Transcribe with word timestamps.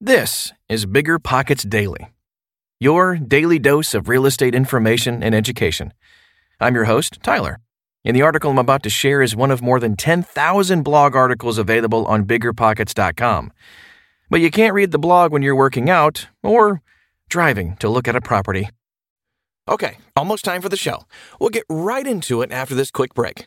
This 0.00 0.52
is 0.68 0.84
Bigger 0.84 1.18
Pockets 1.18 1.62
Daily, 1.62 2.08
your 2.78 3.16
daily 3.16 3.58
dose 3.58 3.94
of 3.94 4.10
real 4.10 4.26
estate 4.26 4.54
information 4.54 5.22
and 5.22 5.34
education. 5.34 5.94
I'm 6.60 6.74
your 6.74 6.84
host, 6.84 7.18
Tyler, 7.22 7.60
and 8.04 8.14
the 8.14 8.20
article 8.20 8.50
I'm 8.50 8.58
about 8.58 8.82
to 8.82 8.90
share 8.90 9.22
is 9.22 9.34
one 9.34 9.50
of 9.50 9.62
more 9.62 9.80
than 9.80 9.96
10,000 9.96 10.82
blog 10.82 11.16
articles 11.16 11.56
available 11.56 12.04
on 12.04 12.26
biggerpockets.com. 12.26 13.52
But 14.28 14.42
you 14.42 14.50
can't 14.50 14.74
read 14.74 14.90
the 14.90 14.98
blog 14.98 15.32
when 15.32 15.40
you're 15.40 15.56
working 15.56 15.88
out 15.88 16.28
or 16.42 16.82
driving 17.30 17.76
to 17.76 17.88
look 17.88 18.06
at 18.06 18.14
a 18.14 18.20
property. 18.20 18.68
Okay, 19.66 19.96
almost 20.14 20.44
time 20.44 20.60
for 20.60 20.68
the 20.68 20.76
show. 20.76 21.04
We'll 21.40 21.48
get 21.48 21.64
right 21.70 22.06
into 22.06 22.42
it 22.42 22.52
after 22.52 22.74
this 22.74 22.90
quick 22.90 23.14
break. 23.14 23.46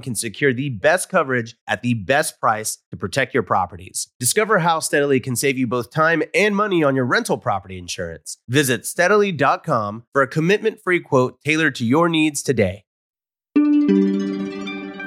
can 0.00 0.14
secure 0.14 0.52
the 0.52 0.70
best 0.70 1.08
coverage 1.08 1.56
at 1.66 1.82
the 1.82 1.94
best 1.94 2.40
price 2.40 2.78
to 2.90 2.96
protect 2.96 3.34
your 3.34 3.42
properties. 3.42 4.08
Discover 4.18 4.60
how 4.60 4.80
Steadily 4.80 5.20
can 5.20 5.36
save 5.36 5.58
you 5.58 5.66
both 5.66 5.90
time 5.90 6.22
and 6.34 6.56
money 6.56 6.82
on 6.82 6.96
your 6.96 7.04
rental 7.04 7.38
property 7.38 7.78
insurance. 7.78 8.38
Visit 8.48 8.86
steadily.com 8.86 10.04
for 10.12 10.22
a 10.22 10.28
commitment 10.28 10.80
free 10.82 11.00
quote 11.00 11.40
tailored 11.42 11.74
to 11.76 11.84
your 11.84 12.08
needs 12.08 12.42
today. 12.42 12.84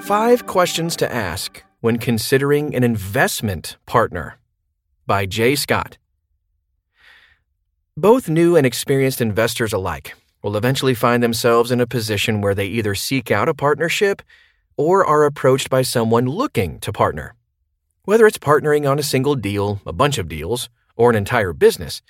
Five 0.04 0.46
questions 0.48 0.96
to 0.98 1.12
ask 1.12 1.64
when 1.80 1.98
considering 1.98 2.76
an 2.76 2.84
investment 2.84 3.78
partner 3.86 4.38
by 5.06 5.26
Jay 5.26 5.56
Scott. 5.56 5.98
Both 7.96 8.28
new 8.28 8.56
and 8.56 8.66
experienced 8.66 9.22
investors 9.22 9.72
alike 9.72 10.16
will 10.42 10.58
eventually 10.58 10.94
find 10.94 11.24
themselves 11.24 11.72
in 11.72 11.80
a 11.80 11.88
position 11.88 12.42
where 12.42 12.56
they 12.56 12.68
either 12.68 12.96
seek 12.96 13.32
out 13.32 13.48
a 13.48 13.54
partnership 13.54 14.22
or 14.78 15.06
are 15.06 15.24
approached 15.24 15.70
by 15.70 15.82
someone 15.82 16.26
looking 16.26 16.80
to 16.80 16.92
partner. 16.92 17.36
Whether 18.06 18.28
it's 18.28 18.38
partnering 18.38 18.90
on 18.90 19.00
a 19.00 19.04
single 19.04 19.36
deal, 19.36 19.82
a 19.86 19.94
bunch 19.94 20.18
of 20.18 20.28
deals, 20.28 20.70
or 20.96 21.10
an 21.10 21.16
entire 21.16 21.54
business, 21.54 22.02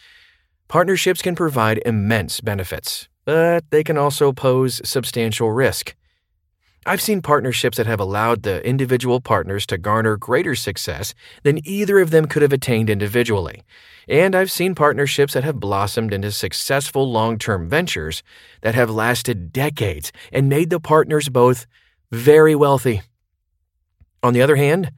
partnerships 0.67 1.21
can 1.21 1.35
provide 1.35 1.81
immense 1.85 2.41
benefits, 2.41 3.07
but 3.25 3.69
they 3.69 3.83
can 3.83 3.97
also 3.97 4.31
pose 4.31 4.81
substantial 4.83 5.51
risk. 5.51 5.95
I've 6.85 7.01
seen 7.01 7.21
partnerships 7.21 7.77
that 7.77 7.87
have 7.87 8.01
allowed 8.01 8.43
the 8.43 8.65
individual 8.67 9.21
partners 9.21 9.65
to 9.67 9.77
garner 9.77 10.17
greater 10.17 10.53
success 10.53 11.13
than 11.43 11.65
either 11.65 11.99
of 11.99 12.11
them 12.11 12.25
could 12.25 12.41
have 12.41 12.51
attained 12.51 12.89
individually. 12.89 13.63
And 14.09 14.35
I've 14.35 14.51
seen 14.51 14.75
partnerships 14.75 15.33
that 15.33 15.45
have 15.45 15.61
blossomed 15.61 16.13
into 16.13 16.29
successful 16.31 17.09
long 17.09 17.37
term 17.37 17.69
ventures 17.69 18.21
that 18.61 18.75
have 18.75 18.89
lasted 18.89 19.53
decades 19.53 20.11
and 20.33 20.49
made 20.49 20.69
the 20.69 20.79
partners 20.79 21.29
both 21.29 21.67
very 22.13 22.55
wealthy. 22.55 23.01
On 24.21 24.33
the 24.33 24.41
other 24.41 24.55
hand, 24.55 24.91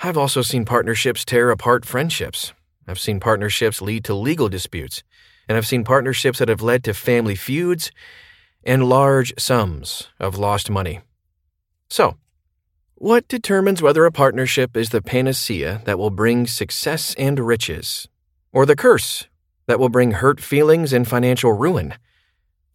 I've 0.00 0.18
also 0.18 0.42
seen 0.42 0.64
partnerships 0.64 1.24
tear 1.24 1.50
apart 1.50 1.84
friendships. 1.84 2.52
I've 2.88 2.98
seen 2.98 3.20
partnerships 3.20 3.80
lead 3.80 4.04
to 4.04 4.14
legal 4.14 4.48
disputes. 4.48 5.02
And 5.48 5.56
I've 5.56 5.66
seen 5.66 5.84
partnerships 5.84 6.38
that 6.38 6.48
have 6.48 6.62
led 6.62 6.84
to 6.84 6.94
family 6.94 7.34
feuds 7.34 7.90
and 8.64 8.88
large 8.88 9.32
sums 9.38 10.08
of 10.18 10.38
lost 10.38 10.70
money. 10.70 11.00
So, 11.88 12.16
what 12.94 13.28
determines 13.28 13.82
whether 13.82 14.04
a 14.04 14.12
partnership 14.12 14.76
is 14.76 14.90
the 14.90 15.02
panacea 15.02 15.82
that 15.84 15.98
will 15.98 16.10
bring 16.10 16.46
success 16.46 17.14
and 17.18 17.38
riches, 17.38 18.08
or 18.52 18.64
the 18.64 18.76
curse 18.76 19.26
that 19.66 19.80
will 19.80 19.88
bring 19.88 20.12
hurt 20.12 20.40
feelings 20.40 20.92
and 20.92 21.06
financial 21.06 21.52
ruin? 21.52 21.94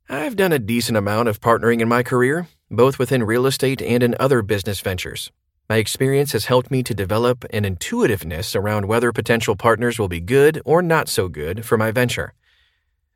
I've 0.10 0.36
done 0.36 0.52
a 0.52 0.60
decent 0.60 0.98
amount 0.98 1.30
of 1.30 1.40
partnering 1.40 1.80
in 1.80 1.88
my 1.88 2.04
career, 2.04 2.48
both 2.70 3.00
within 3.00 3.24
real 3.24 3.46
estate 3.46 3.82
and 3.82 4.04
in 4.04 4.16
other 4.20 4.42
business 4.42 4.80
ventures. 4.82 5.32
My 5.70 5.78
experience 5.78 6.32
has 6.32 6.46
helped 6.46 6.72
me 6.72 6.84
to 6.84 6.94
develop 6.94 7.46
an 7.52 7.66
intuitiveness 7.66 8.56
around 8.56 8.88
whether 8.88 9.12
potential 9.12 9.56
partners 9.56 10.00
will 10.00 10.08
be 10.08 10.22
good 10.22 10.62
or 10.66 10.82
not 10.82 11.10
so 11.10 11.28
good 11.28 11.66
for 11.66 11.78
my 11.78 11.92
venture. 11.92 12.34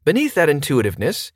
Beneath 0.03 0.33
that 0.35 0.49
intuitiveness 0.49 1.31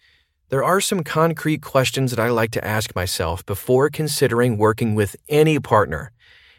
there 0.49 0.63
are 0.63 0.79
some 0.79 1.03
concrete 1.03 1.63
questions 1.63 2.11
that 2.11 2.19
I 2.19 2.29
like 2.29 2.51
to 2.51 2.63
ask 2.63 2.95
myself 2.95 3.43
before 3.45 3.89
considering 3.89 4.57
working 4.57 4.93
with 4.93 5.15
any 5.27 5.59
partner, 5.59 6.11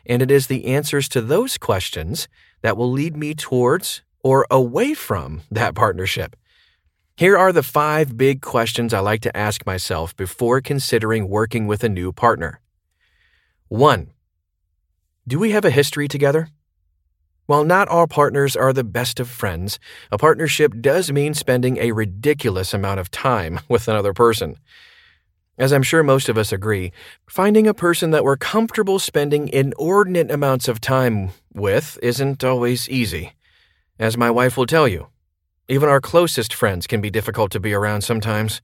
and 0.05 0.21
it 0.21 0.31
is 0.31 0.49
the 0.49 0.66
answers 0.66 1.09
to 1.11 1.21
those 1.21 1.56
questions 1.56 2.27
that 2.62 2.77
will 2.77 2.91
lead 2.91 3.16
me 3.16 3.33
towards 3.33 4.03
or 4.25 4.45
away 4.50 4.93
from 4.93 5.43
that 5.53 5.77
partnership. 5.77 6.34
Here 7.19 7.38
are 7.38 7.50
the 7.50 7.62
five 7.62 8.19
big 8.19 8.43
questions 8.43 8.93
I 8.93 8.99
like 8.99 9.22
to 9.22 9.34
ask 9.34 9.65
myself 9.65 10.15
before 10.16 10.60
considering 10.60 11.31
working 11.31 11.66
with 11.66 11.82
a 11.82 11.88
new 11.88 12.12
partner. 12.12 12.60
1. 13.69 14.10
Do 15.27 15.39
we 15.39 15.53
have 15.53 15.65
a 15.65 15.71
history 15.71 16.09
together? 16.09 16.51
While 17.47 17.65
not 17.65 17.89
all 17.89 18.07
partners 18.07 18.54
are 18.54 18.74
the 18.74 18.84
best 18.84 19.18
of 19.18 19.30
friends, 19.30 19.78
a 20.13 20.18
partnership 20.18 20.74
does 20.83 21.10
mean 21.10 21.33
spending 21.33 21.78
a 21.78 21.92
ridiculous 21.92 22.74
amount 22.74 23.01
of 23.01 23.10
time 23.10 23.60
with 23.68 23.89
another 23.89 24.13
person. 24.13 24.59
As 25.57 25.72
I'm 25.72 25.83
sure 25.83 26.03
most 26.03 26.28
of 26.28 26.36
us 26.36 26.53
agree, 26.53 26.92
finding 27.27 27.66
a 27.66 27.72
person 27.72 28.10
that 28.10 28.24
we're 28.24 28.36
comfortable 28.36 28.98
spending 28.98 29.48
inordinate 29.48 30.30
amounts 30.30 30.68
of 30.68 30.83
time 30.83 31.30
with 31.54 31.98
isn't 32.03 32.45
always 32.45 32.91
easy. 32.91 33.33
As 33.98 34.18
my 34.18 34.30
wife 34.30 34.59
will 34.59 34.66
tell 34.66 34.86
you, 34.86 35.07
even 35.68 35.89
our 35.89 36.01
closest 36.01 36.54
friends 36.54 36.86
can 36.86 37.01
be 37.01 37.10
difficult 37.10 37.51
to 37.53 37.60
be 37.60 37.74
around 37.74 38.03
sometimes. 38.03 38.63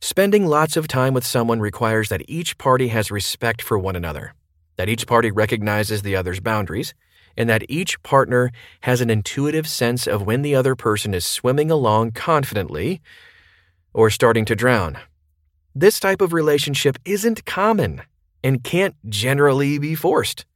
Spending 0.00 0.46
lots 0.46 0.76
of 0.76 0.88
time 0.88 1.12
with 1.12 1.26
someone 1.26 1.60
requires 1.60 2.08
that 2.08 2.22
each 2.28 2.56
party 2.58 2.88
has 2.88 3.10
respect 3.10 3.60
for 3.60 3.78
one 3.78 3.96
another, 3.96 4.34
that 4.76 4.88
each 4.88 5.06
party 5.06 5.30
recognizes 5.30 6.02
the 6.02 6.16
other's 6.16 6.40
boundaries, 6.40 6.94
and 7.36 7.50
that 7.50 7.64
each 7.68 8.02
partner 8.02 8.50
has 8.82 9.00
an 9.00 9.10
intuitive 9.10 9.68
sense 9.68 10.06
of 10.06 10.22
when 10.22 10.42
the 10.42 10.54
other 10.54 10.74
person 10.74 11.12
is 11.12 11.24
swimming 11.24 11.70
along 11.70 12.12
confidently 12.12 13.02
or 13.92 14.08
starting 14.08 14.44
to 14.46 14.56
drown. 14.56 14.98
This 15.74 16.00
type 16.00 16.22
of 16.22 16.32
relationship 16.32 16.96
isn't 17.04 17.44
common, 17.44 18.02
and 18.42 18.64
can't 18.64 18.94
generally 19.08 19.78
be 19.78 19.94
forced. 19.94 20.46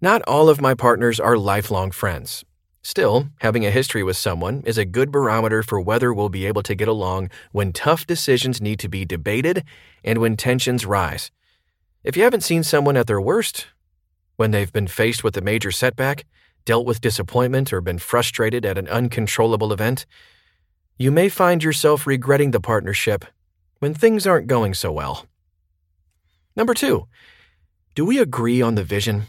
Not 0.00 0.22
all 0.22 0.48
of 0.48 0.60
my 0.60 0.74
partners 0.74 1.18
are 1.18 1.36
lifelong 1.36 1.90
friends. 1.90 2.44
Still, 2.82 3.28
having 3.40 3.66
a 3.66 3.70
history 3.70 4.02
with 4.02 4.16
someone 4.16 4.62
is 4.64 4.78
a 4.78 4.84
good 4.84 5.10
barometer 5.10 5.62
for 5.62 5.80
whether 5.80 6.14
we'll 6.14 6.28
be 6.28 6.46
able 6.46 6.62
to 6.62 6.74
get 6.74 6.88
along 6.88 7.30
when 7.52 7.72
tough 7.72 8.06
decisions 8.06 8.60
need 8.60 8.78
to 8.78 8.88
be 8.88 9.04
debated 9.04 9.64
and 10.04 10.18
when 10.18 10.36
tensions 10.36 10.86
rise. 10.86 11.30
If 12.04 12.16
you 12.16 12.22
haven't 12.22 12.44
seen 12.44 12.62
someone 12.62 12.96
at 12.96 13.06
their 13.06 13.20
worst, 13.20 13.66
when 14.36 14.52
they've 14.52 14.72
been 14.72 14.86
faced 14.86 15.24
with 15.24 15.36
a 15.36 15.42
major 15.42 15.72
setback, 15.72 16.24
dealt 16.64 16.86
with 16.86 17.00
disappointment, 17.00 17.72
or 17.72 17.80
been 17.80 17.98
frustrated 17.98 18.64
at 18.64 18.78
an 18.78 18.88
uncontrollable 18.88 19.72
event, 19.72 20.06
you 20.96 21.10
may 21.10 21.28
find 21.28 21.64
yourself 21.64 22.06
regretting 22.06 22.52
the 22.52 22.60
partnership 22.60 23.24
when 23.80 23.94
things 23.94 24.26
aren't 24.26 24.46
going 24.46 24.74
so 24.74 24.92
well. 24.92 25.26
Number 26.54 26.74
two, 26.74 27.06
do 27.94 28.04
we 28.04 28.18
agree 28.18 28.62
on 28.62 28.74
the 28.74 28.84
vision? 28.84 29.24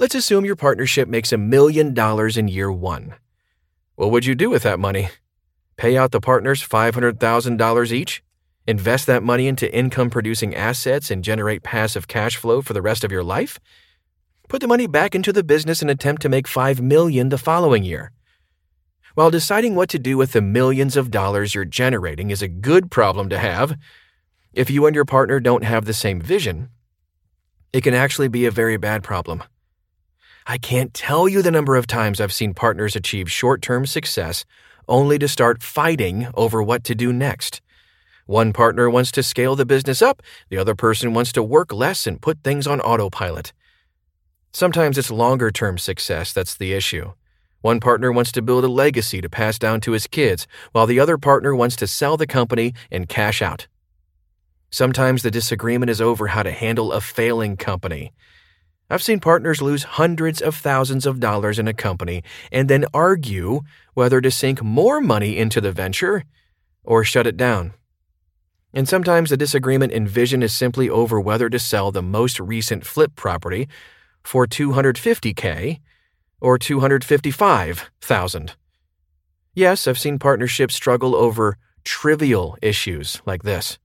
Let's 0.00 0.14
assume 0.14 0.44
your 0.44 0.54
partnership 0.54 1.08
makes 1.08 1.32
a 1.32 1.36
million 1.36 1.92
dollars 1.92 2.36
in 2.36 2.46
year 2.46 2.70
one. 2.70 3.16
What 3.96 4.12
would 4.12 4.24
you 4.24 4.36
do 4.36 4.48
with 4.48 4.62
that 4.62 4.78
money? 4.78 5.08
Pay 5.76 5.96
out 5.96 6.12
the 6.12 6.20
partners 6.20 6.62
$500,000 6.62 7.90
each? 7.90 8.22
Invest 8.68 9.08
that 9.08 9.24
money 9.24 9.48
into 9.48 9.74
income 9.74 10.08
producing 10.08 10.54
assets 10.54 11.10
and 11.10 11.24
generate 11.24 11.64
passive 11.64 12.06
cash 12.06 12.36
flow 12.36 12.62
for 12.62 12.74
the 12.74 12.80
rest 12.80 13.02
of 13.02 13.10
your 13.10 13.24
life? 13.24 13.58
Put 14.48 14.60
the 14.60 14.68
money 14.68 14.86
back 14.86 15.16
into 15.16 15.32
the 15.32 15.42
business 15.42 15.82
and 15.82 15.90
attempt 15.90 16.22
to 16.22 16.28
make 16.28 16.46
5 16.46 16.80
million 16.80 17.30
the 17.30 17.36
following 17.36 17.82
year. 17.82 18.12
While 19.16 19.32
deciding 19.32 19.74
what 19.74 19.88
to 19.88 19.98
do 19.98 20.16
with 20.16 20.30
the 20.30 20.40
millions 20.40 20.96
of 20.96 21.10
dollars 21.10 21.56
you're 21.56 21.64
generating 21.64 22.30
is 22.30 22.40
a 22.40 22.46
good 22.46 22.88
problem 22.92 23.28
to 23.30 23.38
have, 23.38 23.76
if 24.52 24.70
you 24.70 24.86
and 24.86 24.94
your 24.94 25.04
partner 25.04 25.40
don't 25.40 25.64
have 25.64 25.86
the 25.86 25.92
same 25.92 26.20
vision, 26.20 26.68
it 27.72 27.80
can 27.80 27.94
actually 27.94 28.28
be 28.28 28.46
a 28.46 28.52
very 28.52 28.76
bad 28.76 29.02
problem. 29.02 29.42
I 30.50 30.56
can't 30.56 30.94
tell 30.94 31.28
you 31.28 31.42
the 31.42 31.50
number 31.50 31.76
of 31.76 31.86
times 31.86 32.22
I've 32.22 32.32
seen 32.32 32.54
partners 32.54 32.96
achieve 32.96 33.30
short 33.30 33.60
term 33.60 33.84
success 33.84 34.46
only 34.88 35.18
to 35.18 35.28
start 35.28 35.62
fighting 35.62 36.28
over 36.32 36.62
what 36.62 36.84
to 36.84 36.94
do 36.94 37.12
next. 37.12 37.60
One 38.24 38.54
partner 38.54 38.88
wants 38.88 39.12
to 39.12 39.22
scale 39.22 39.56
the 39.56 39.66
business 39.66 40.00
up, 40.00 40.22
the 40.48 40.56
other 40.56 40.74
person 40.74 41.12
wants 41.12 41.32
to 41.32 41.42
work 41.42 41.70
less 41.70 42.06
and 42.06 42.22
put 42.22 42.42
things 42.42 42.66
on 42.66 42.80
autopilot. 42.80 43.52
Sometimes 44.50 44.96
it's 44.96 45.10
longer 45.10 45.50
term 45.50 45.76
success 45.76 46.32
that's 46.32 46.56
the 46.56 46.72
issue. 46.72 47.12
One 47.60 47.78
partner 47.78 48.10
wants 48.10 48.32
to 48.32 48.40
build 48.40 48.64
a 48.64 48.68
legacy 48.68 49.20
to 49.20 49.28
pass 49.28 49.58
down 49.58 49.82
to 49.82 49.92
his 49.92 50.06
kids, 50.06 50.46
while 50.72 50.86
the 50.86 50.98
other 50.98 51.18
partner 51.18 51.54
wants 51.54 51.76
to 51.76 51.86
sell 51.86 52.16
the 52.16 52.26
company 52.26 52.72
and 52.90 53.06
cash 53.06 53.42
out. 53.42 53.66
Sometimes 54.70 55.22
the 55.22 55.30
disagreement 55.30 55.90
is 55.90 56.00
over 56.00 56.28
how 56.28 56.42
to 56.42 56.52
handle 56.52 56.90
a 56.90 57.02
failing 57.02 57.58
company. 57.58 58.12
I've 58.90 59.02
seen 59.02 59.20
partners 59.20 59.60
lose 59.60 59.82
hundreds 59.82 60.40
of 60.40 60.54
thousands 60.54 61.04
of 61.04 61.20
dollars 61.20 61.58
in 61.58 61.68
a 61.68 61.74
company 61.74 62.22
and 62.50 62.70
then 62.70 62.86
argue 62.94 63.60
whether 63.94 64.20
to 64.20 64.30
sink 64.30 64.62
more 64.62 65.00
money 65.00 65.36
into 65.36 65.60
the 65.60 65.72
venture 65.72 66.24
or 66.84 67.04
shut 67.04 67.26
it 67.26 67.36
down. 67.36 67.74
And 68.72 68.88
sometimes 68.88 69.30
the 69.30 69.36
disagreement 69.36 69.92
in 69.92 70.06
vision 70.06 70.42
is 70.42 70.54
simply 70.54 70.88
over 70.88 71.20
whether 71.20 71.50
to 71.50 71.58
sell 71.58 71.92
the 71.92 72.02
most 72.02 72.40
recent 72.40 72.86
flip 72.86 73.14
property 73.14 73.68
for 74.22 74.46
250k 74.46 75.80
or 76.40 76.58
255,000. 76.58 78.54
Yes, 79.54 79.86
I've 79.86 79.98
seen 79.98 80.18
partnerships 80.18 80.74
struggle 80.74 81.14
over 81.16 81.56
trivial 81.84 82.56
issues 82.62 83.20
like 83.26 83.42
this. 83.42 83.78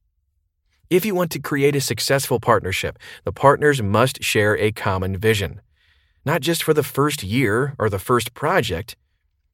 If 0.93 1.05
you 1.05 1.15
want 1.15 1.31
to 1.31 1.39
create 1.39 1.75
a 1.75 1.81
successful 1.81 2.39
partnership, 2.39 2.99
the 3.23 3.31
partners 3.31 3.81
must 3.81 4.23
share 4.23 4.55
a 4.55 4.71
common 4.71 5.17
vision, 5.17 5.59
not 6.23 6.41
just 6.41 6.61
for 6.61 6.71
the 6.71 6.83
first 6.83 7.23
year 7.23 7.73
or 7.79 7.89
the 7.89 7.97
first 7.97 8.35
project, 8.35 8.95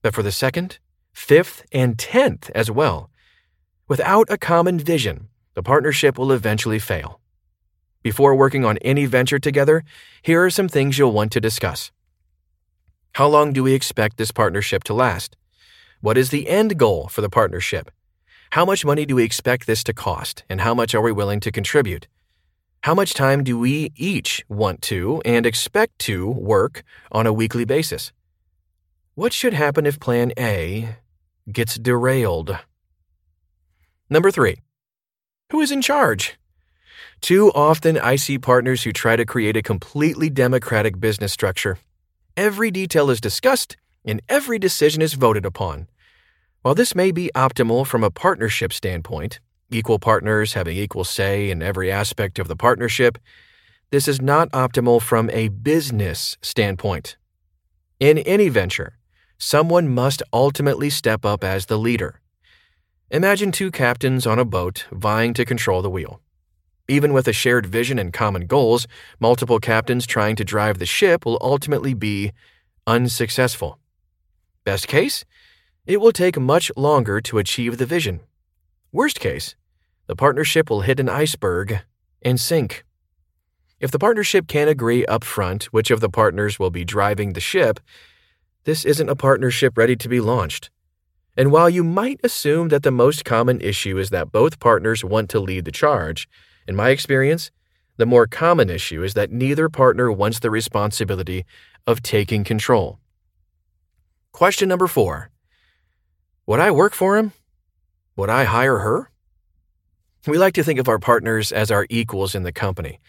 but 0.02 0.14
for 0.14 0.22
the 0.22 0.34
second, 0.34 0.80
fifth, 1.14 1.64
and 1.72 1.98
tenth 1.98 2.52
as 2.54 2.70
well. 2.70 3.10
Without 3.88 4.30
a 4.30 4.38
common 4.38 4.80
vision, 4.80 5.30
the 5.54 5.64
partnership 5.64 6.18
will 6.18 6.34
eventually 6.34 6.78
fail. 6.78 7.22
Before 8.04 8.36
working 8.36 8.66
on 8.66 8.78
any 8.80 9.06
venture 9.06 9.40
together, 9.40 9.86
here 10.22 10.44
are 10.44 10.50
some 10.50 10.68
things 10.68 10.98
you'll 10.98 11.14
want 11.14 11.32
to 11.32 11.40
discuss. 11.40 11.90
How 13.14 13.30
long 13.30 13.54
do 13.54 13.64
we 13.64 13.74
expect 13.74 14.18
this 14.18 14.32
partnership 14.32 14.84
to 14.84 14.94
last? 14.94 15.38
What 16.02 16.18
is 16.18 16.32
the 16.32 16.50
end 16.50 16.78
goal 16.78 17.08
for 17.08 17.22
the 17.22 17.30
partnership? 17.30 17.92
How 18.54 18.66
much 18.66 18.84
money 18.84 19.06
do 19.06 19.16
we 19.16 19.24
expect 19.24 19.68
this 19.68 19.84
to 19.84 19.94
cost, 19.94 20.44
and 20.50 20.62
how 20.62 20.74
much 20.74 20.96
are 20.96 21.02
we 21.02 21.12
willing 21.12 21.40
to 21.42 21.52
contribute? 21.52 22.08
How 22.82 22.96
much 22.96 23.14
time 23.14 23.44
do 23.44 23.60
we 23.60 23.92
each 23.96 24.44
want 24.50 24.82
to 24.84 25.22
and 25.24 25.46
expect 25.46 26.00
to 26.00 26.28
work 26.28 26.84
on 27.12 27.28
a 27.28 27.34
weekly 27.34 27.64
basis? 27.64 28.12
What 29.14 29.34
should 29.34 29.54
happen 29.54 29.86
if 29.86 30.00
Plan 30.00 30.34
A 30.36 30.96
gets 31.52 31.78
derailed? 31.78 32.58
Number 34.10 34.32
three, 34.32 34.58
who 35.52 35.62
is 35.62 35.72
in 35.72 35.84
charge? 35.84 36.40
Too 37.22 37.52
often, 37.52 38.00
I 38.00 38.16
see 38.16 38.40
partners 38.40 38.82
who 38.82 38.92
try 38.92 39.16
to 39.16 39.26
create 39.26 39.58
a 39.58 39.62
completely 39.62 40.32
democratic 40.32 41.00
business 41.00 41.32
structure. 41.32 41.78
Every 42.36 42.72
detail 42.72 43.12
is 43.12 43.22
discussed 43.22 43.78
and 44.04 44.24
every 44.28 44.58
decision 44.58 45.04
is 45.04 45.14
voted 45.14 45.46
upon. 45.46 45.88
While 46.62 46.76
this 46.76 46.94
may 46.94 47.12
be 47.12 47.32
optimal 47.36 47.88
from 47.88 48.04
a 48.04 48.12
partnership 48.12 48.74
standpoint, 48.74 49.40
equal 49.72 49.98
partners 49.98 50.54
having 50.54 50.76
equal 50.76 51.06
say 51.06 51.50
in 51.50 51.62
every 51.62 51.90
aspect 51.90 52.38
of 52.38 52.50
the 52.50 52.56
partnership, 52.58 53.18
this 53.92 54.10
is 54.10 54.22
not 54.22 54.52
optimal 54.52 55.02
from 55.02 55.30
a 55.30 55.48
business 55.48 56.38
standpoint. 56.42 57.16
In 58.02 58.18
any 58.18 58.50
venture, 58.50 58.98
someone 59.38 59.88
must 59.88 60.22
ultimately 60.34 60.90
step 60.90 61.24
up 61.24 61.46
as 61.46 61.68
the 61.68 61.78
leader. 61.78 62.20
Imagine 63.10 63.54
two 63.54 63.72
captains 63.72 64.28
on 64.28 64.38
a 64.38 64.44
boat 64.44 64.86
vying 64.92 65.34
to 65.36 65.46
control 65.46 65.82
the 65.82 65.90
wheel. 65.90 66.22
Even 66.90 67.14
with 67.14 67.28
a 67.30 67.34
shared 67.34 67.68
vision 67.68 67.98
and 67.98 68.12
common 68.12 68.48
goals, 68.48 68.86
multiple 69.18 69.60
captains 69.60 70.06
trying 70.06 70.36
to 70.36 70.44
drive 70.44 70.78
the 70.78 70.86
ship 70.86 71.26
will 71.26 71.38
ultimately 71.40 71.94
be 71.94 72.34
unsuccessful. 72.86 73.80
Best 74.66 74.90
case, 74.90 75.24
it 75.90 76.00
will 76.00 76.12
take 76.12 76.40
much 76.40 76.72
longer 76.78 77.20
to 77.20 77.40
achieve 77.40 77.80
the 77.80 77.86
vision. 77.86 78.20
Worst 78.92 79.20
case, 79.20 79.56
the 80.06 80.16
partnership 80.16 80.70
will 80.70 80.82
hit 80.82 81.00
an 81.00 81.10
iceberg 81.10 81.80
and 82.22 82.40
sink. 82.40 82.86
If 83.80 83.90
the 83.90 83.98
partnership 83.98 84.48
can't 84.48 84.70
agree 84.70 85.04
up 85.08 85.24
front 85.24 85.64
which 85.74 85.90
of 85.90 86.00
the 86.00 86.08
partners 86.08 86.60
will 86.60 86.70
be 86.70 86.86
driving 86.86 87.34
the 87.34 87.40
ship, 87.40 87.80
this 88.66 88.86
isn't 88.86 89.10
a 89.10 89.16
partnership 89.16 89.80
ready 89.80 89.96
to 89.96 90.08
be 90.08 90.22
launched. 90.22 90.70
And 91.36 91.52
while 91.52 91.72
you 91.72 91.84
might 91.84 92.20
assume 92.24 92.70
that 92.70 92.84
the 92.84 92.92
most 92.92 93.26
common 93.26 93.60
issue 93.60 93.98
is 93.98 94.12
that 94.12 94.32
both 94.32 94.60
partners 94.60 95.04
want 95.04 95.28
to 95.32 95.40
lead 95.40 95.66
the 95.66 95.72
charge, 95.72 96.30
in 96.68 96.76
my 96.76 96.90
experience, 96.90 97.50
the 97.98 98.06
more 98.06 98.28
common 98.28 98.70
issue 98.70 99.02
is 99.02 99.16
that 99.16 99.32
neither 99.32 99.70
partner 99.70 100.12
wants 100.12 100.38
the 100.38 100.52
responsibility 100.52 101.46
of 101.88 102.04
taking 102.04 102.44
control. 102.44 103.00
Question 104.32 104.70
number 104.70 104.86
four 104.86 105.32
would 106.50 106.60
I 106.60 106.72
work 106.72 106.96
for 106.96 107.16
him? 107.16 107.32
Would 108.16 108.32
I 108.32 108.46
hire 108.46 108.80
her? 108.80 109.12
We 110.26 110.40
like 110.40 110.56
to 110.56 110.64
think 110.64 110.80
of 110.80 110.88
our 110.88 110.98
partners 110.98 111.52
as 111.52 111.70
our 111.70 111.86
equals 111.92 112.34
in 112.34 112.42
the 112.42 112.52
company. 112.52 113.00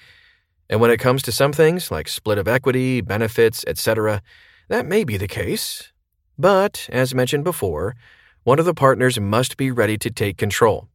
And 0.69 0.79
when 0.79 0.91
it 0.91 1.01
comes 1.01 1.23
to 1.23 1.33
some 1.33 1.55
things, 1.55 1.91
like 1.91 2.07
split 2.07 2.37
of 2.37 2.47
equity, 2.47 3.01
benefits, 3.01 3.65
etc., 3.67 4.21
that 4.69 4.85
may 4.85 5.05
be 5.05 5.17
the 5.17 5.27
case. 5.27 5.91
But, 6.39 6.87
as 6.93 7.15
mentioned 7.15 7.45
before, 7.45 7.97
one 8.45 8.59
of 8.59 8.67
the 8.67 8.75
partners 8.75 9.19
must 9.19 9.57
be 9.57 9.71
ready 9.71 9.97
to 9.97 10.11
take 10.11 10.37
control. 10.37 10.91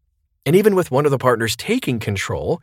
And 0.46 0.56
even 0.56 0.76
with 0.76 0.92
one 0.92 1.06
of 1.06 1.12
the 1.12 1.18
partners 1.18 1.56
taking 1.56 1.98
control, 1.98 2.62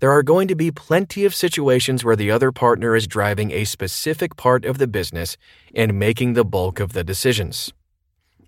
there 0.00 0.10
are 0.10 0.22
going 0.22 0.46
to 0.48 0.54
be 0.54 0.70
plenty 0.70 1.24
of 1.24 1.34
situations 1.34 2.04
where 2.04 2.16
the 2.16 2.30
other 2.30 2.52
partner 2.52 2.94
is 2.94 3.06
driving 3.06 3.50
a 3.50 3.64
specific 3.64 4.36
part 4.36 4.66
of 4.66 4.76
the 4.76 4.86
business 4.86 5.38
and 5.74 5.98
making 5.98 6.34
the 6.34 6.44
bulk 6.44 6.80
of 6.80 6.92
the 6.92 7.02
decisions. 7.02 7.72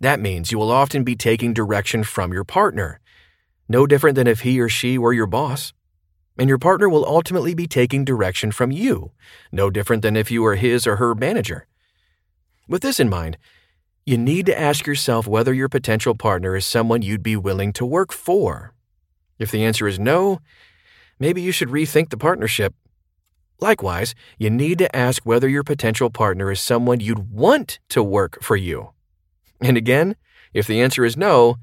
That 0.00 0.20
means 0.20 0.52
you 0.52 0.58
will 0.58 0.70
often 0.70 1.04
be 1.04 1.16
taking 1.16 1.54
direction 1.54 2.04
from 2.04 2.32
your 2.32 2.44
partner, 2.44 3.00
no 3.68 3.86
different 3.86 4.16
than 4.16 4.26
if 4.26 4.40
he 4.40 4.60
or 4.60 4.68
she 4.68 4.98
were 4.98 5.12
your 5.12 5.26
boss. 5.26 5.72
And 6.36 6.48
your 6.48 6.58
partner 6.58 6.88
will 6.88 7.06
ultimately 7.06 7.54
be 7.54 7.66
taking 7.66 8.04
direction 8.04 8.50
from 8.50 8.72
you, 8.72 9.12
no 9.52 9.70
different 9.70 10.02
than 10.02 10.16
if 10.16 10.30
you 10.30 10.42
were 10.42 10.56
his 10.56 10.86
or 10.86 10.96
her 10.96 11.14
manager. 11.14 11.66
With 12.66 12.82
this 12.82 12.98
in 12.98 13.08
mind, 13.08 13.38
you 14.04 14.18
need 14.18 14.46
to 14.46 14.60
ask 14.60 14.86
yourself 14.86 15.26
whether 15.26 15.54
your 15.54 15.68
potential 15.68 16.14
partner 16.14 16.56
is 16.56 16.66
someone 16.66 17.02
you'd 17.02 17.22
be 17.22 17.36
willing 17.36 17.72
to 17.74 17.86
work 17.86 18.12
for. 18.12 18.74
If 19.38 19.50
the 19.50 19.64
answer 19.64 19.86
is 19.86 19.98
no, 19.98 20.40
maybe 21.18 21.40
you 21.40 21.52
should 21.52 21.68
rethink 21.68 22.10
the 22.10 22.16
partnership. 22.16 22.74
Likewise, 23.60 24.14
you 24.38 24.50
need 24.50 24.78
to 24.78 24.94
ask 24.94 25.24
whether 25.24 25.48
your 25.48 25.62
potential 25.62 26.10
partner 26.10 26.50
is 26.50 26.60
someone 26.60 27.00
you'd 27.00 27.30
want 27.30 27.78
to 27.90 28.02
work 28.02 28.42
for 28.42 28.56
you. 28.56 28.93
And 29.61 29.76
again, 29.76 30.16
if 30.52 30.66
the 30.66 30.80
answer 30.80 31.04
is 31.04 31.16
no, 31.16 31.56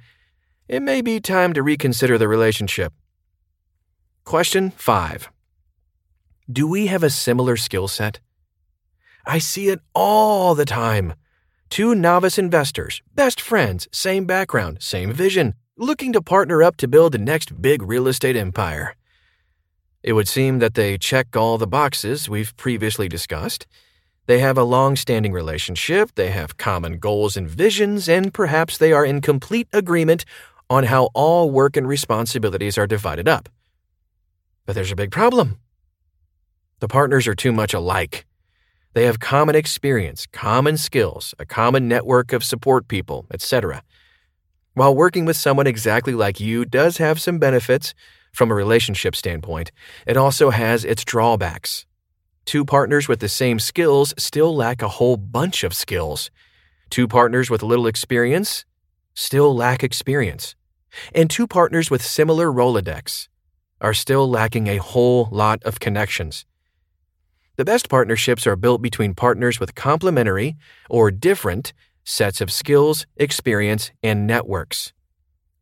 it 0.68 0.82
may 0.82 1.02
be 1.02 1.20
time 1.20 1.54
to 1.54 1.64
reconsider 1.64 2.18
the 2.18 2.28
relationship. 2.28 2.94
Question 4.24 4.72
5. 4.72 5.30
Do 6.52 6.68
we 6.68 6.88
have 6.88 7.04
a 7.04 7.10
similar 7.10 7.58
skill 7.58 7.88
set? 7.88 8.20
I 9.26 9.40
see 9.40 9.70
it 9.70 9.80
all 9.94 10.56
the 10.56 10.66
time. 10.66 11.14
Two 11.70 11.96
novice 11.96 12.38
investors, 12.38 13.02
best 13.16 13.40
friends, 13.40 13.88
same 13.92 14.26
background, 14.26 14.82
same 14.82 15.14
vision, 15.14 15.54
looking 15.78 16.12
to 16.14 16.22
partner 16.22 16.62
up 16.62 16.76
to 16.78 16.88
build 16.88 17.14
the 17.14 17.18
next 17.18 17.62
big 17.62 17.82
real 17.82 18.08
estate 18.08 18.36
empire. 18.36 18.96
It 20.04 20.14
would 20.14 20.28
seem 20.28 20.60
that 20.60 20.74
they 20.74 20.98
check 20.98 21.36
all 21.36 21.58
the 21.58 21.68
boxes 21.68 22.28
we've 22.28 22.56
previously 22.58 23.08
discussed. 23.08 23.68
They 24.32 24.40
have 24.40 24.58
a 24.58 24.64
long 24.64 24.96
standing 24.96 25.34
relationship, 25.34 26.16
they 26.16 26.32
have 26.32 26.56
common 26.56 27.00
goals 27.00 27.36
and 27.36 27.50
visions, 27.50 28.08
and 28.08 28.34
perhaps 28.34 28.78
they 28.78 28.94
are 28.94 29.04
in 29.04 29.20
complete 29.20 29.68
agreement 29.74 30.24
on 30.70 30.86
how 30.86 31.10
all 31.14 31.52
work 31.52 31.76
and 31.76 31.86
responsibilities 31.86 32.78
are 32.78 32.88
divided 32.88 33.28
up. 33.28 33.50
But 34.66 34.76
there's 34.76 34.94
a 34.94 34.96
big 34.96 35.12
problem. 35.12 35.58
The 36.80 36.88
partners 36.88 37.28
are 37.28 37.36
too 37.36 37.52
much 37.52 37.74
alike. 37.74 38.26
They 38.94 39.04
have 39.04 39.20
common 39.20 39.54
experience, 39.54 40.28
common 40.32 40.78
skills, 40.78 41.36
a 41.38 41.46
common 41.46 41.90
network 41.90 42.32
of 42.32 42.46
support 42.46 42.88
people, 42.88 43.26
etc. 43.34 43.84
While 44.76 44.96
working 44.96 45.26
with 45.26 45.36
someone 45.36 45.68
exactly 45.68 46.14
like 46.14 46.40
you 46.40 46.64
does 46.64 47.00
have 47.00 47.20
some 47.20 47.38
benefits 47.38 47.94
from 48.32 48.50
a 48.50 48.56
relationship 48.56 49.14
standpoint, 49.14 49.74
it 50.08 50.16
also 50.16 50.52
has 50.52 50.86
its 50.86 51.04
drawbacks. 51.04 51.86
Two 52.46 52.66
partners 52.66 53.08
with 53.08 53.20
the 53.20 53.30
same 53.30 53.60
skills 53.60 54.14
still 54.18 54.56
lack 54.56 54.82
a 54.82 54.88
whole 54.88 55.18
bunch 55.18 55.64
of 55.64 55.74
skills. 55.74 56.32
Two 56.90 57.08
partners 57.08 57.50
with 57.50 57.64
little 57.64 57.88
experience 57.88 58.66
still 59.14 59.56
lack 59.56 59.84
experience. 59.84 60.56
And 61.14 61.30
two 61.30 61.48
partners 61.48 61.90
with 61.90 62.04
similar 62.04 62.52
Rolodex 62.52 63.28
are 63.80 63.94
still 63.94 64.30
lacking 64.30 64.68
a 64.68 64.78
whole 64.78 65.28
lot 65.32 65.64
of 65.64 65.80
connections. 65.80 66.46
The 67.58 67.66
best 67.66 67.90
partnerships 67.90 68.48
are 68.48 68.56
built 68.56 68.82
between 68.82 69.14
partners 69.14 69.60
with 69.60 69.76
complementary 69.76 70.56
or 70.90 71.12
different 71.12 71.74
sets 72.04 72.42
of 72.42 72.52
skills, 72.52 73.06
experience, 73.18 73.92
and 74.02 74.26
networks. 74.26 74.94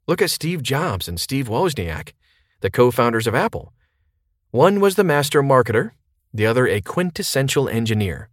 Look 0.08 0.22
at 0.22 0.30
Steve 0.30 0.64
Jobs 0.64 1.08
and 1.08 1.20
Steve 1.20 1.48
Wozniak, 1.48 2.14
the 2.62 2.72
co 2.72 2.92
founders 2.92 3.28
of 3.28 3.36
Apple. 3.36 3.74
One 4.52 4.80
was 4.80 4.96
the 4.96 5.04
master 5.04 5.44
marketer, 5.44 5.92
the 6.34 6.46
other 6.46 6.68
a 6.68 6.82
quintessential 6.82 7.70
engineer. 7.70 8.30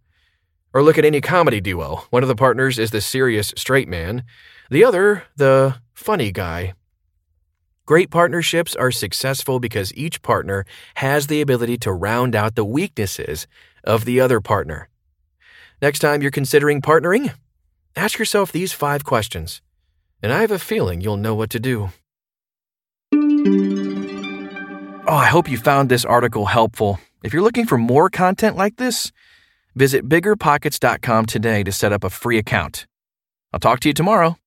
Or 0.73 0.83
look 0.83 0.97
at 0.97 1.05
any 1.05 1.21
comedy 1.21 1.61
duo. 1.61 2.03
One 2.09 2.23
of 2.23 2.29
the 2.29 2.35
partners 2.35 2.77
is 2.77 2.91
the 2.91 3.01
serious 3.01 3.53
straight 3.57 3.87
man, 3.87 4.23
the 4.69 4.83
other, 4.83 5.23
the 5.35 5.75
funny 5.93 6.31
guy. 6.31 6.73
Great 7.85 8.11
partnerships 8.11 8.75
are 8.75 8.91
successful 8.91 9.59
because 9.59 9.93
each 9.95 10.21
partner 10.21 10.65
has 10.95 11.27
the 11.27 11.39
ability 11.39 11.77
to 11.77 11.91
round 11.93 12.35
out 12.35 12.55
the 12.55 12.65
weaknesses 12.65 13.47
of 13.85 14.03
the 14.03 14.19
other 14.19 14.41
partner. 14.41 14.89
Next 15.81 15.99
time 15.99 16.21
you're 16.21 16.31
considering 16.31 16.81
partnering, 16.81 17.33
ask 17.95 18.19
yourself 18.19 18.51
these 18.51 18.73
five 18.73 19.05
questions, 19.05 19.61
and 20.21 20.33
I 20.33 20.41
have 20.41 20.51
a 20.51 20.59
feeling 20.59 20.99
you'll 20.99 21.15
know 21.17 21.33
what 21.33 21.49
to 21.51 21.59
do. 21.59 21.91
Oh, 25.09 25.15
I 25.15 25.27
hope 25.27 25.49
you 25.49 25.57
found 25.57 25.87
this 25.87 26.03
article 26.03 26.47
helpful. 26.47 26.99
If 27.23 27.31
you're 27.31 27.41
looking 27.41 27.65
for 27.65 27.77
more 27.77 28.09
content 28.09 28.57
like 28.57 28.75
this, 28.75 29.13
visit 29.73 30.09
biggerpockets.com 30.09 31.27
today 31.27 31.63
to 31.63 31.71
set 31.71 31.93
up 31.93 32.03
a 32.03 32.09
free 32.09 32.37
account. 32.37 32.85
I'll 33.53 33.59
talk 33.61 33.79
to 33.81 33.87
you 33.87 33.93
tomorrow. 33.93 34.37